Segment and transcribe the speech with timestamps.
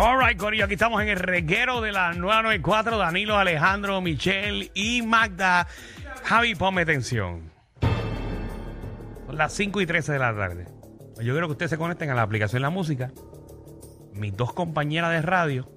[0.00, 5.66] Alright, Corillo, aquí estamos en el reguero de la 994, Danilo, Alejandro, Michelle y Magda.
[6.22, 7.50] Javi, ponme atención.
[9.26, 10.66] Son las 5 y 13 de la tarde.
[11.20, 13.10] Yo quiero que ustedes se conecten a la aplicación La Música.
[14.12, 15.68] Mis dos compañeras de radio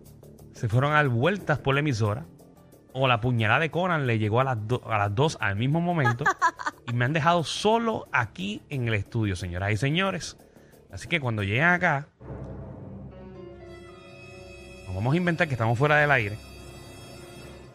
[0.54, 2.28] se fueron a dar vueltas por la emisora.
[2.94, 6.26] O la puñalada de Conan le llegó a las, a las 2 al mismo momento.
[6.88, 10.38] y me han dejado solo aquí en el estudio, señoras y señores.
[10.92, 12.08] Así que cuando lleguen acá,
[14.94, 16.38] vamos a inventar que estamos fuera del aire.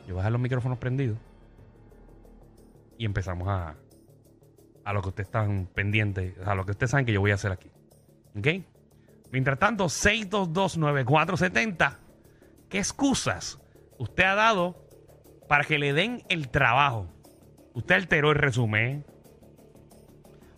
[0.06, 1.19] Yo voy a dejar los micrófonos prendidos.
[2.98, 3.75] Y empezamos a,
[4.84, 7.34] a lo que ustedes están pendientes, a lo que ustedes saben que yo voy a
[7.34, 7.70] hacer aquí.
[8.39, 8.48] ¿Ok?
[9.33, 11.97] Mientras tanto, 6229470.
[12.69, 13.61] ¿Qué excusas
[13.98, 14.77] usted ha dado
[15.48, 17.09] para que le den el trabajo?
[17.75, 19.05] Usted alteró el resumen.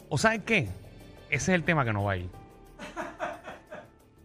[0.08, 0.68] ¿O sabe qué?
[1.30, 2.30] Ese es el tema que nos va a ir.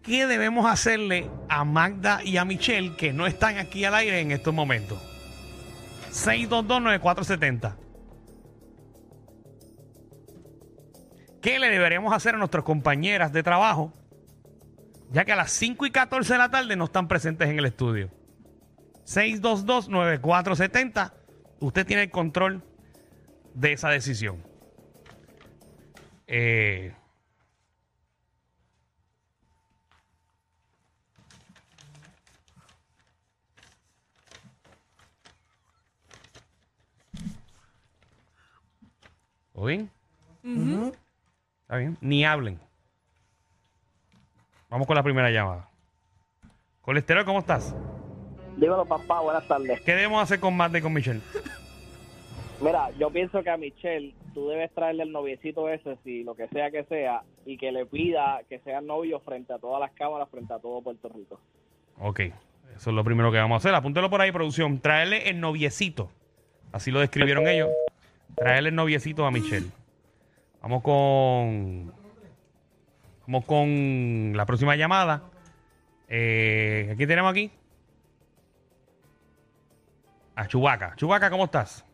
[0.04, 4.32] ¿Qué debemos hacerle a Magda y a Michelle que no están aquí al aire en
[4.32, 5.02] estos momentos?
[6.12, 7.78] 6229470.
[11.42, 13.94] ¿Qué le deberíamos hacer a nuestras compañeras de trabajo?
[15.10, 17.66] Ya que a las 5 y 14 de la tarde no están presentes en el
[17.66, 18.10] estudio.
[19.06, 21.14] 6229470.
[21.62, 22.62] Usted tiene el control
[23.54, 24.44] de esa decisión.
[26.28, 26.94] Eh,
[39.54, 39.90] ¿Todo bien?
[41.62, 41.98] ¿Está bien?
[42.02, 42.60] Ni hablen.
[44.70, 45.70] Vamos con la primera llamada.
[46.82, 47.76] Colesterol, ¿cómo estás?
[48.58, 49.80] Dímelo, papá, buenas tardes.
[49.82, 51.22] ¿Qué debemos hacer con Magda y con Michelle?
[52.62, 56.48] Mira, yo pienso que a Michelle tú debes traerle el noviecito ese, si lo que
[56.48, 60.30] sea que sea, y que le pida que sean novios frente a todas las cámaras,
[60.30, 61.40] frente a todo Puerto Rico.
[62.00, 62.20] Ok,
[62.76, 63.76] eso es lo primero que vamos a hacer.
[63.76, 64.80] Apúntelo por ahí, producción.
[64.80, 66.10] Traerle el noviecito.
[66.72, 67.70] Así lo describieron ellos.
[68.36, 69.68] Traerle el noviecito a Michelle.
[70.62, 71.94] Vamos con.
[73.28, 75.24] Vamos con la próxima llamada.
[76.08, 77.52] Eh, aquí tenemos aquí.
[80.36, 80.94] A Chubaca.
[80.96, 81.86] Chubaca, ¿cómo estás?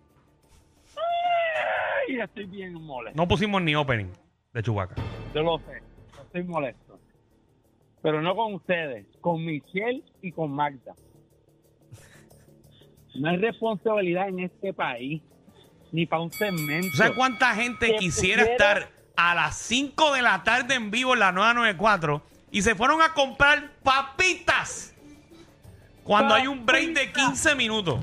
[2.08, 3.18] Ay, estoy bien molesto.
[3.18, 4.08] No pusimos ni opening
[4.54, 4.96] de Chubaca.
[5.34, 5.84] Yo lo sé.
[6.22, 7.00] Estoy molesto.
[8.02, 10.96] Pero no con ustedes, con Michelle y con Magda.
[13.16, 15.22] No hay responsabilidad en este país,
[15.92, 16.88] ni para un segmento.
[16.92, 21.14] ¿Tú sabes cuánta gente Que quisiera estar a las 5 de la tarde en vivo
[21.14, 24.96] en la 994 y se fueron a comprar papitas
[26.04, 28.00] cuando hay un break de 15 minutos?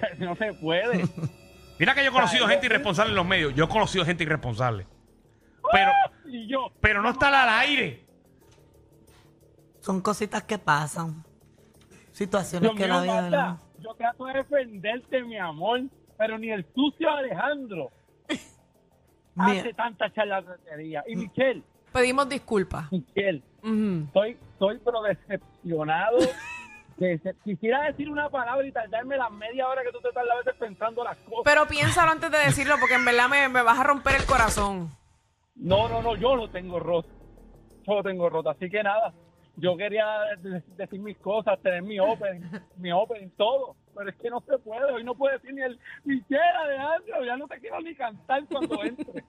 [0.18, 1.04] no se puede.
[1.78, 3.54] Mira que yo he conocido gente irresponsable en los medios.
[3.54, 4.86] Yo he conocido gente irresponsable.
[5.72, 5.92] Pero,
[6.46, 8.04] yo, pero no estar al aire.
[9.80, 11.24] Son cositas que pasan.
[12.12, 13.22] Situaciones Dios que mío, la vida.
[13.22, 15.80] Magda, yo trato de defenderte, mi amor,
[16.20, 17.90] pero ni el sucio Alejandro
[19.34, 19.60] Mira.
[19.60, 21.02] hace tanta charlatanería.
[21.08, 22.92] Y Michelle, Pedimos disculpas.
[22.92, 24.04] Michelle, Ujú.
[24.06, 26.18] estoy, estoy pero decepcionado.
[26.98, 30.36] Dece- Quisiera decir una palabra y tardarme las media hora que tú te tardas a
[30.38, 31.40] veces pensando las cosas.
[31.44, 34.90] Pero piénsalo antes de decirlo porque en verdad me, me vas a romper el corazón.
[35.54, 37.08] No, no, no, yo lo tengo roto.
[37.86, 38.50] Yo lo tengo roto.
[38.50, 39.14] Así que nada,
[39.60, 40.06] yo quería
[40.42, 42.40] de- decir mis cosas, tener mi opening,
[42.78, 43.76] mi opening, todo.
[43.94, 44.92] Pero es que no se puede.
[44.92, 47.24] Hoy no puedo decir ni el Michelle Alejandro.
[47.24, 49.24] Ya no te quiero ni cantar cuando entre.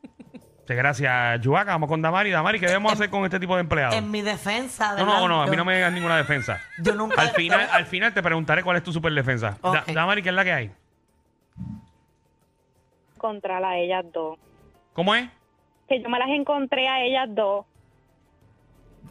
[0.62, 1.72] Muchas gracias, Chubaca.
[1.72, 2.30] Vamos con Damari.
[2.32, 3.96] Damari, ¿qué debemos hacer con este tipo de empleados?
[3.96, 4.96] En mi defensa.
[4.96, 6.62] No, no, no, a mí no me digas ninguna defensa.
[6.82, 7.20] Yo nunca.
[7.22, 9.58] Al final, al final te preguntaré cuál es tu super defensa.
[9.62, 10.72] Da- Damari, ¿qué es la que hay?
[13.16, 14.38] encontrar a ellas dos.
[14.94, 15.30] ¿Cómo es?
[15.88, 17.66] Que yo me las encontré a ellas dos,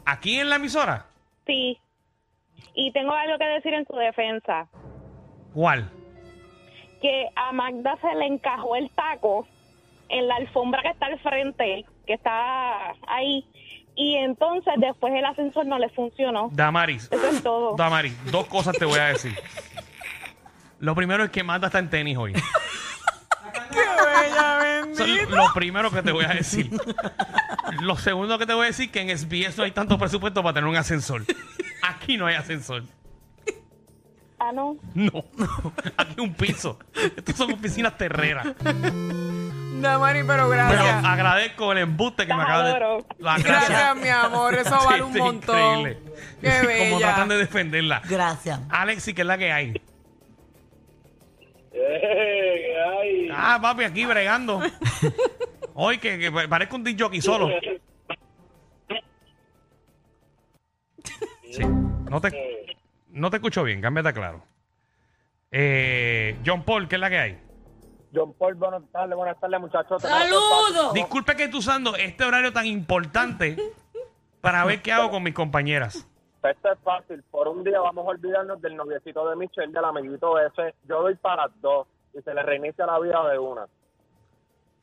[0.03, 1.05] ¿Aquí en la emisora?
[1.51, 1.77] Sí.
[2.73, 4.67] Y tengo algo que decir en su defensa.
[5.53, 5.89] ¿Cuál?
[7.01, 9.47] Que a Magda se le encajó el taco
[10.09, 13.45] en la alfombra que está al frente, que está ahí.
[13.95, 16.49] Y entonces después el ascensor no le funcionó.
[16.53, 17.09] Damaris.
[17.11, 17.75] Eso es todo.
[17.77, 19.33] Damaris, dos cosas te voy a decir.
[20.79, 22.33] Lo primero es que Magda está en tenis hoy.
[24.91, 26.69] Eso es lo primero que te voy a decir.
[27.81, 30.53] Lo segundo que te voy a decir que en SBS no hay tanto presupuesto para
[30.53, 31.23] tener un ascensor.
[31.81, 32.83] Aquí no hay ascensor.
[34.39, 34.77] Ah, no.
[34.95, 35.23] No.
[35.97, 36.79] Aquí un piso.
[37.15, 38.47] Estas son oficinas terreras.
[39.81, 41.03] Damari, pero Pero gracias.
[41.05, 43.03] agradezco el embuste que me acaba de.
[43.19, 44.53] La- Gracias, mi amor.
[44.55, 45.79] Eso Sí, vale un montón.
[45.79, 45.97] increíble.
[46.41, 47.07] Qué Como bella.
[47.07, 48.01] tratan de defenderla.
[48.07, 48.59] Gracias.
[48.69, 49.81] Alexi, ¿qué es la que hay?
[51.73, 53.29] Eh, ay.
[53.33, 54.61] Ah, papi, aquí bregando.
[55.73, 57.49] Hoy que, que parezco un disc jockey solo.
[61.51, 61.63] Sí.
[61.65, 62.77] No te,
[63.09, 64.41] no te escucho bien, cámbiate claro.
[65.51, 67.39] Eh, John Paul, ¿qué es la que hay?
[68.13, 70.01] John Paul, buenas tardes, buenas tardes, muchachos.
[70.01, 70.93] ¡Saludos!
[70.93, 73.57] Disculpe que esté usando este horario tan importante
[74.39, 76.07] para ver qué hago con mis compañeras.
[76.43, 77.23] Esto es fácil.
[77.29, 80.73] Por un día vamos a olvidarnos del noviecito de Michelle, del amiguito ese.
[80.87, 81.87] Yo doy para dos
[82.17, 83.67] y se le reinicia la vida de una.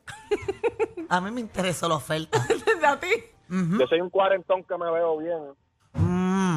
[1.08, 2.38] A mí me interesó la oferta.
[2.86, 3.08] ¿A ti?
[3.48, 5.54] Yo soy un cuarentón que me veo bien.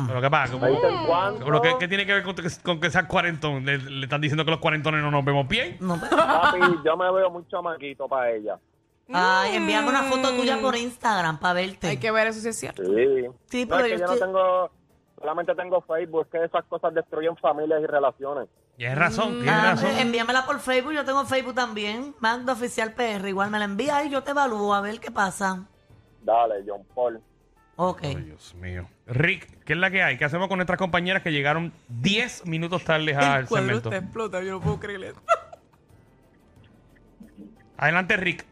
[0.03, 0.07] Mm.
[0.07, 1.45] Pero qué pasa, Me dicen cuánto.
[1.45, 3.65] Pero ¿qué, qué tiene que ver con, que- con que seas cuarentón?
[3.65, 5.77] ¿Le, le están diciendo que los cuarentones no nos vemos bien?
[5.79, 8.59] No, pero- Papi, yo me veo muy chamaquito para ella.
[9.13, 11.87] Ay, envíame una foto tuya por Instagram para verte.
[11.87, 12.83] Hay que ver eso si es cierto.
[12.83, 13.25] Sí.
[13.45, 14.69] Sí, No, pero es que yo yo no estoy- tengo,
[15.19, 18.47] solamente tengo Facebook, es que esas cosas destruyen familias y relaciones.
[18.77, 19.89] Tienes razón, tienes Ah, razón.
[19.99, 22.15] envíamela por Facebook, yo tengo Facebook también.
[22.19, 25.65] Mando oficial PR, igual me la envía y yo te evalúo a ver qué pasa.
[26.23, 27.21] Dale, John Paul.
[27.83, 28.01] Ok.
[28.03, 28.87] Ay, Dios mío.
[29.07, 30.15] Rick, ¿qué es la que hay?
[30.15, 33.89] ¿Qué hacemos con nuestras compañeras que llegaron 10 minutos tarde al El cuadro segmento?
[33.89, 35.21] te explota, yo no puedo creer esto.
[37.77, 38.45] Adelante, Rick.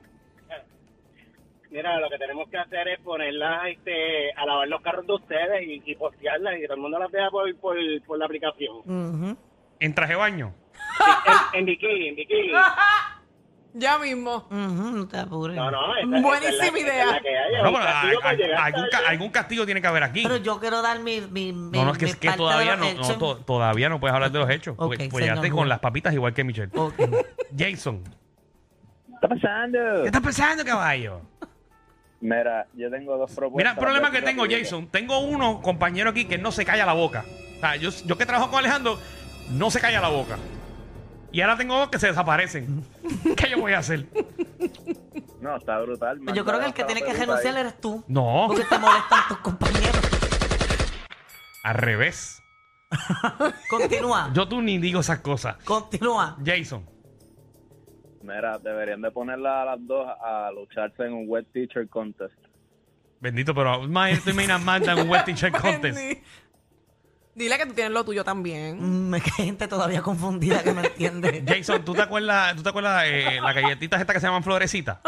[1.70, 5.62] Mira, lo que tenemos que hacer es ponerlas este, a lavar los carros de ustedes
[5.68, 7.78] y, y postearlas y que todo el mundo las vea por, por,
[8.08, 8.78] por la aplicación.
[8.78, 9.38] Ujú.
[9.80, 10.56] En traje de baño.
[11.54, 12.52] En, en bikini, en bikini.
[13.74, 14.48] Ya mismo.
[14.50, 14.56] Ujú,
[14.98, 15.56] no te apures.
[15.56, 17.06] No, no, esa- esa es la- Buenísima esa es idea.
[17.06, 19.66] la que hay, No, un pero hay- castigo por hay- llegar algún, ca- algún castigo
[19.66, 20.24] tiene que haber aquí.
[20.24, 21.22] Pero yo quiero dar mi.
[21.22, 22.92] mi, mi No, no, es que, mi es que parte de todavía los no, no,
[23.04, 23.18] hechos.
[23.20, 24.76] to- todavía no puedes hablar de los hechos.
[24.76, 26.72] Porque, Ok, pues ya señor te con las papitas igual que Michelle.
[26.76, 26.96] Ok.
[27.58, 29.80] Jason, ¿Qué está pasando?
[30.02, 31.22] ¿qué está pasando, caballo?
[32.22, 33.58] Mira, yo tengo dos propuestas.
[33.58, 34.46] Mira, el problema que tengo.
[34.50, 34.88] Jason.
[34.88, 37.24] Tengo uno, compañero aquí, que no se calla la boca.
[37.58, 38.98] O sea, yo, yo que trabajo con Alejandro,
[39.52, 40.38] no se calla la boca.
[41.32, 42.84] Y ahora tengo dos que se desaparecen.
[43.38, 44.08] ¿Qué yo voy a hacer?
[45.42, 46.20] No, está brutal.
[46.34, 48.04] Yo creo que el que tiene que renunciar eres tú.
[48.08, 50.00] No, Porque te molestan tus compañeros.
[51.64, 52.42] al revés.
[53.70, 54.32] Continúa.
[54.34, 55.58] Yo tú ni digo esas cosas.
[55.64, 56.38] Continúa.
[56.44, 56.86] Jason,
[58.22, 62.34] Mira, deberían de ponerla a las dos a lucharse en un wet teacher contest.
[63.22, 65.98] bendito, pero más tú imaginas Magda en un West Teacher Contest.
[67.40, 69.10] Dile que tú tienes lo tuyo también.
[69.10, 71.42] Mm, es que hay gente todavía confundida que no entiende.
[71.48, 74.98] Jason, ¿tú te acuerdas, ¿tú te acuerdas eh, las galletitas estas que se llaman florecitas?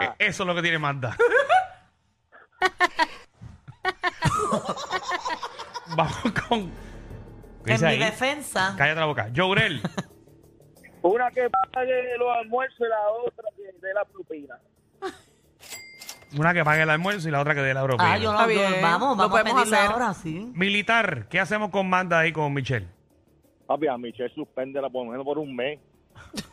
[0.00, 1.16] Eh, Eso es lo que tiene Magda.
[5.96, 6.16] Vamos
[6.48, 6.70] con.
[7.64, 7.98] ¿qué En dice mi ahí?
[7.98, 9.30] defensa, Cállate la boca.
[9.34, 9.80] Jorel,
[11.02, 14.54] Una que pague los almuerzos y la otra que dé la propina.
[16.38, 18.12] Una que pague el almuerzo y la otra que dé la propina.
[18.14, 19.92] ah, yo Está no, yo- bien, vamos, lo vamos a podemos pedirla hacer.
[19.92, 20.50] ahora, sí.
[20.54, 22.86] Militar, ¿qué hacemos con Magda ahí con Michelle?
[23.66, 25.78] Papi, a Michelle suspende por lo menos por un mes.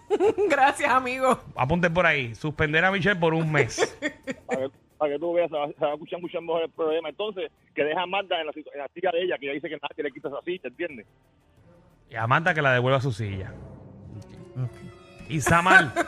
[0.50, 1.38] Gracias, amigo.
[1.56, 2.34] Apunten por ahí.
[2.36, 3.78] Suspender a Michelle por un mes.
[4.48, 6.70] Para que, para que tú veas, se va, se va a escuchar mucho mejor el
[6.72, 7.08] problema.
[7.10, 9.54] Entonces, que deja a Magda en la, situ- en la silla de ella, que ella
[9.54, 11.06] dice que nadie le quita esa silla, ¿entiendes?
[12.10, 13.54] Y a Magda que la devuelva a su silla.
[15.30, 15.94] Y Samal.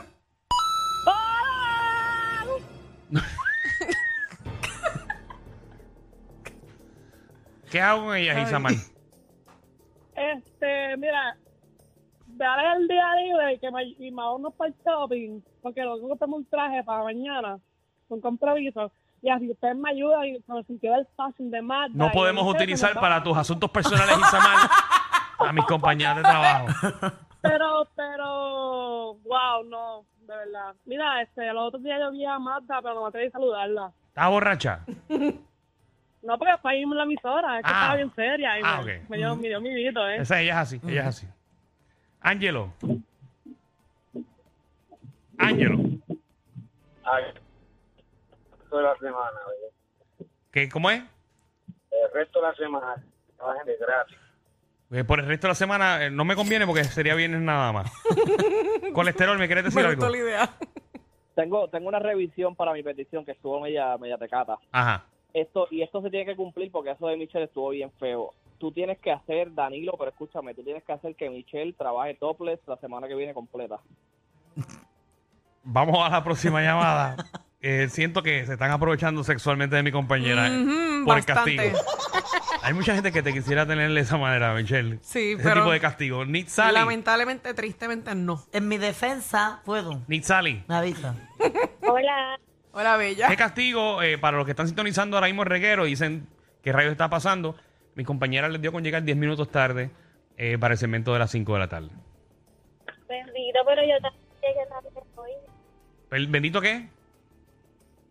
[7.71, 8.73] ¿Qué hago con ellas, Isamar?
[10.13, 11.37] Este, mira,
[12.27, 15.97] dale el día libre y que me, y me vámonos para el shopping, porque lo
[15.97, 17.59] tengo que un traje para mañana,
[18.09, 18.91] con compromiso.
[19.21, 21.93] Y así ustedes me ayudan y con el sentido del fashion de Magda.
[21.93, 24.69] No podemos utilizar para tus asuntos personales, Isamar,
[25.39, 26.65] a mis compañeras de trabajo.
[27.41, 30.75] Pero, pero, wow, no, de verdad.
[30.85, 33.91] Mira, este, los otros días yo vi a Magda, pero no me atreví a saludarla.
[34.09, 34.85] ¿Estás borracha?
[36.23, 37.79] No, porque fue ahí en la emisora, es que Ah.
[37.81, 39.09] estaba bien seria y Ah, me, ok.
[39.09, 40.17] me dio, me dio mi vito, ¿eh?
[40.17, 41.27] Esa, ella es así, ella es así.
[42.21, 42.73] Ángelo.
[45.37, 45.77] Ángelo.
[47.03, 47.23] Ay,
[48.69, 50.27] toda la semana, oye.
[50.51, 51.01] ¿Qué, ¿Cómo es?
[51.91, 52.95] El resto de la semana,
[53.37, 54.17] trabajen de gratis.
[54.91, 57.71] Eh, por el resto de la semana eh, no me conviene porque sería viernes nada
[57.71, 57.91] más.
[58.93, 59.95] Colesterol, ¿me quieres decir Me algo?
[60.01, 60.49] gustó la idea.
[61.33, 64.57] Tengo, tengo una revisión para mi petición que estuvo media, media tecata.
[64.71, 65.05] Ajá.
[65.33, 68.33] Esto, y esto se tiene que cumplir porque eso de Michelle estuvo bien feo.
[68.57, 72.59] Tú tienes que hacer, Danilo, pero escúchame, tú tienes que hacer que Michelle trabaje topless
[72.67, 73.79] la semana que viene completa.
[75.63, 77.15] Vamos a la próxima llamada.
[77.63, 81.51] Eh, siento que se están aprovechando sexualmente de mi compañera eh, por bastante.
[81.67, 81.91] el castigo.
[82.63, 84.97] Hay mucha gente que te quisiera tener de esa manera, Michelle.
[85.03, 86.25] Sí, Ese pero tipo de castigo.
[86.25, 86.73] Nitzali.
[86.73, 88.41] lamentablemente, tristemente, no.
[88.51, 90.01] En mi defensa, puedo.
[90.07, 90.63] Nitzali.
[90.67, 91.13] Me avisa.
[91.87, 92.39] Hola.
[92.73, 93.27] Hola, bella.
[93.27, 95.83] ¿Qué castigo eh, para los que están sintonizando ahora mismo el reguero?
[95.85, 96.27] Dicen
[96.63, 97.55] qué rayos está pasando.
[97.95, 99.91] Mi compañera les dio con llegar 10 minutos tarde
[100.37, 101.89] eh, para el segmento de las 5 de la tarde.
[103.09, 105.31] Bendito, pero yo también llegué tarde hoy.
[106.11, 106.87] ¿El bendito qué?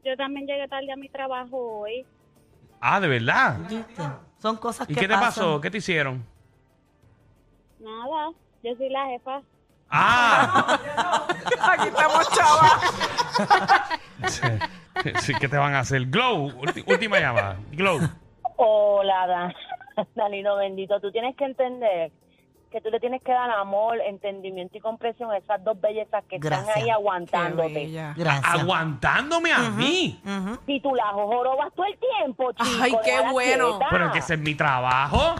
[0.04, 2.04] Yo también llegué tarde a mi trabajo hoy.
[2.82, 3.58] Ah, ¿de verdad?
[3.68, 4.02] ¿Viste?
[4.38, 5.28] Son cosas ¿Y que qué te pasan.
[5.28, 5.60] pasó?
[5.60, 6.24] ¿Qué te hicieron?
[7.78, 8.30] Nada,
[8.62, 9.40] yo soy la jefa.
[9.88, 10.78] Ah,
[11.72, 13.90] Aquí estamos, chavas.
[15.20, 16.06] sí, ¿qué te van a hacer?
[16.06, 16.52] Glow,
[16.86, 17.56] última llamada.
[17.72, 18.00] Glow.
[18.56, 19.54] Hola, Dan-
[20.14, 21.00] Danilo bendito.
[21.00, 22.12] Tú tienes que entender
[22.70, 26.38] que tú le tienes que dar amor, entendimiento y comprensión a esas dos bellezas que
[26.38, 26.68] Gracias.
[26.68, 27.88] están ahí aguantándote.
[28.16, 28.54] Gracias.
[28.54, 30.20] Aguantándome a mí.
[30.24, 30.58] Ujú.
[30.66, 32.78] Si tú la jorobas todo el tiempo, chico.
[32.80, 33.78] Ay, qué bueno.
[33.90, 35.34] Pero es que ese es mi trabajo.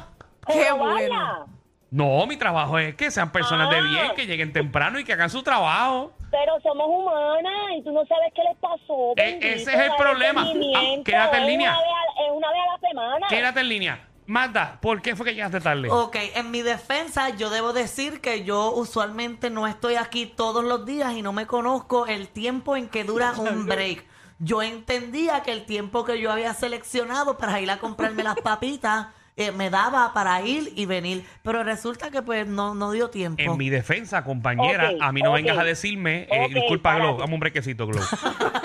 [0.49, 1.47] Qué bueno.
[1.91, 3.81] No, mi trabajo es que sean personas de Ah.
[3.83, 6.13] bien, que lleguen temprano y que hagan su trabajo.
[6.31, 9.13] Pero somos humanas y tú no sabes qué les pasó.
[9.17, 10.43] E- ese es el problema.
[10.43, 11.71] Ah, quédate en Es línea.
[11.73, 13.27] Una vez a, es una vez a la semana.
[13.29, 14.07] Quédate en línea.
[14.27, 15.89] Magda, ¿por qué fue que llegaste tarde?
[15.91, 20.87] Ok, en mi defensa yo debo decir que yo usualmente no estoy aquí todos los
[20.87, 24.05] días y no me conozco el tiempo en que dura un break.
[24.39, 29.09] Yo entendía que el tiempo que yo había seleccionado para ir a comprarme las papitas
[29.37, 33.41] eh, me daba para ir y venir, pero resulta que pues no, no dio tiempo.
[33.43, 37.21] En mi defensa, compañera, a mí no vengas a decirme, eh, Ok, disculpa, Glo, párate.
[37.23, 38.01] dame un brequecito, Glo.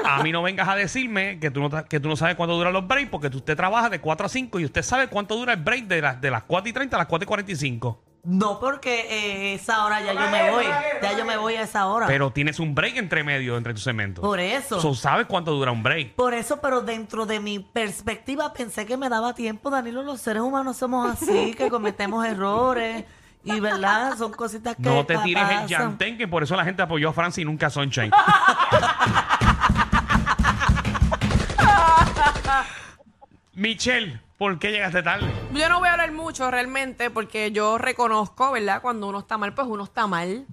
[0.06, 2.74] A mí no vengas a decirme que tú no, que tú no sabes cuánto duran
[2.74, 5.54] los breaks, porque tú- usted trabaja de 4 a 5 y usted sabe cuánto dura
[5.54, 8.04] el break de, las de las 4 y 30 a las 4 y 45.
[8.26, 10.66] No, porque eh, esa hora ya yo me voy,
[11.02, 12.08] ya yo me voy a esa hora.
[12.08, 14.24] Pero tienes un break entre medio, entre tus segmentos.
[14.24, 14.82] Por eso.
[14.82, 16.16] So, ¿Sabes cuánto dura un break?
[16.16, 20.42] Por eso, pero dentro de mi perspectiva pensé que me daba tiempo, Danilo, los seres
[20.42, 23.06] humanos somos así, que cometemos errores
[23.44, 25.68] y verdad, son cositas que No te tires el pasan.
[25.68, 28.12] llantén, que por eso la gente apoyó a Francis y nunca a Sunshine.
[33.54, 35.28] Michelle, ¿por qué llegaste tarde?
[35.54, 38.82] Yo no voy a hablar mucho realmente porque yo reconozco, ¿verdad?
[38.82, 40.46] Cuando uno está mal, pues uno está mal.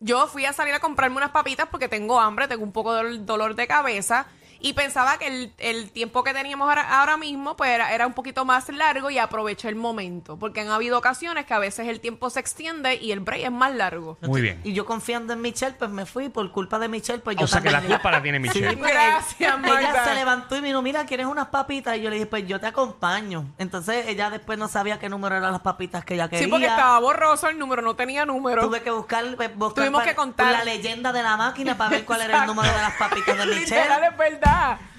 [0.00, 3.18] Yo fui a salir a comprarme unas papitas porque tengo hambre, tengo un poco de
[3.18, 4.26] dolor de cabeza
[4.62, 8.12] y pensaba que el, el tiempo que teníamos ahora, ahora mismo pues era, era un
[8.14, 12.00] poquito más largo y aproveché el momento porque han habido ocasiones que a veces el
[12.00, 14.16] tiempo se extiende y el break es más largo.
[14.22, 14.60] Muy bien.
[14.64, 16.28] Y yo confiando en Michelle, pues me fui.
[16.28, 18.70] Por culpa de Michelle, pues yo O sea que la culpa la tiene Michelle.
[18.70, 20.04] Sí, Gracias, Ella Magda.
[20.04, 21.96] se levantó y me dijo, mira, ¿quieres unas papitas?
[21.96, 23.46] Y yo le dije, pues yo te acompaño.
[23.58, 26.44] Entonces ella después no sabía qué número eran las papitas que ella quería.
[26.44, 28.62] Sí, porque estaba borroso el número, no tenía número.
[28.62, 30.52] Tuve que buscar, pues, buscar Tuvimos para- que contar.
[30.52, 33.46] la leyenda de la máquina para ver cuál era el número de las papitas de
[33.46, 33.60] Michelle.
[33.82, 34.51] Literal, es verdad.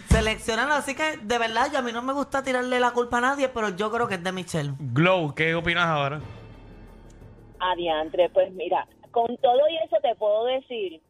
[0.07, 3.21] Seleccionarlo, así que de verdad, yo a mí no me gusta tirarle la culpa a
[3.21, 4.73] nadie, pero yo creo que es de Michelle.
[4.77, 6.21] Glow, ¿qué opinas ahora?
[7.59, 11.01] Adiantre, pues mira, con todo y eso te puedo decir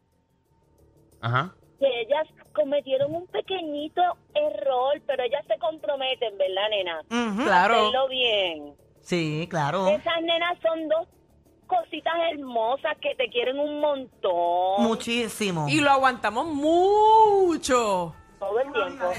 [1.20, 1.54] Ajá.
[1.78, 4.00] que ellas cometieron un pequeñito
[4.34, 7.00] error, pero ellas se comprometen, ¿verdad, nena?
[7.30, 7.44] Ujú.
[7.44, 7.74] Claro.
[7.74, 8.74] Hacerlo bien.
[9.02, 9.88] Sí, claro.
[9.88, 11.08] Esas nenas son dos
[11.66, 14.82] cositas hermosas que te quieren un montón.
[14.82, 15.66] Muchísimo.
[15.68, 18.14] Y lo aguantamos mucho.
[18.48, 19.12] Todo el tiempo.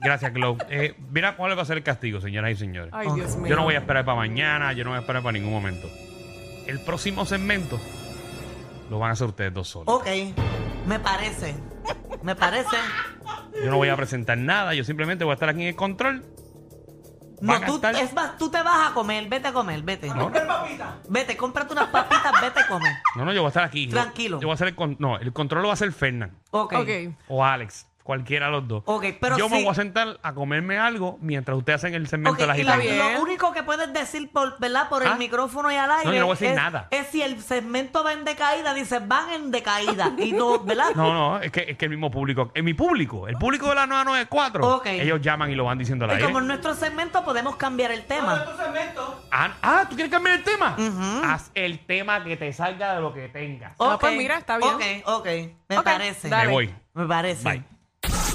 [0.00, 0.58] Gracias, Glow.
[0.68, 2.92] Eh, mira cuál va a ser el castigo, señoras y señores.
[2.92, 3.48] Ay, Dios mío.
[3.50, 5.88] Yo no voy a esperar para mañana, yo no voy a esperar para ningún momento.
[6.66, 7.80] El próximo segmento
[8.90, 9.86] lo van a hacer ustedes dos solos.
[9.94, 10.06] Ok,
[10.86, 11.54] me parece.
[12.22, 12.76] Me parece.
[13.64, 16.24] Yo no voy a presentar nada, yo simplemente voy a estar aquí en el control.
[17.40, 19.82] No, Van a tú, estar- es más, tú te vas a comer, vete a comer,
[19.82, 20.06] vete.
[20.08, 20.30] ¿No?
[21.08, 22.92] Vete, cómprate unas papitas, vete a comer.
[23.16, 23.86] No, no, yo voy a estar aquí.
[23.86, 24.40] Yo- Tranquilo.
[24.40, 26.72] Yo, voy a hacer el con- no, el control lo va a hacer Fernán Ok.
[26.74, 26.88] Ok.
[27.26, 28.82] o Alex, cualquiera de los dos.
[28.86, 32.32] Ok, pero yo me voy a sentar a comerme algo mientras ustedes hacen el segmento
[32.34, 33.12] Ok, de la y lo, gitana.
[33.14, 34.88] lo único que puedes decir por, ¿verdad?
[34.88, 35.16] por el Ah.
[35.16, 36.88] micrófono y al aire No, yo no voy a decir es, nada.
[36.90, 40.12] es si el segmento va en decaída, dices van en decaída.
[40.18, 40.94] Y no, ¿verdad?
[40.94, 43.74] No, no, es que, es que el mismo público, es mi público, el público de
[43.76, 44.86] la 994, Ok.
[44.86, 46.24] ellos llaman y lo van diciendo al Y aire.
[46.26, 48.44] como en nuestro segmento podemos cambiar el tema.
[49.30, 50.76] Ah, ah, ¿tú quieres cambiar el tema?
[51.24, 53.72] Haz el tema que te salga de lo que tengas.
[53.78, 54.70] Ah, Ok, pues mira, está bien.
[54.74, 54.82] Ok,
[55.20, 55.26] ok.
[55.68, 56.28] Me Ok, parece.
[56.28, 56.46] dale.
[56.46, 56.74] Me voy.
[56.94, 57.44] Me parece.
[57.48, 57.64] Bye.